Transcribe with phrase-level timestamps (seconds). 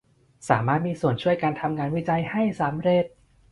[0.49, 3.05] สามารถมีส่วนช่วยกันทำงานวิจัยให้สำเร็จ